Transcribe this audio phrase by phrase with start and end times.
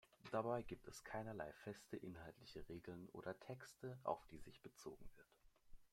[0.31, 5.27] Dabei gibt es keinerlei feste inhaltliche Regeln oder Texte, auf die sich bezogen wird.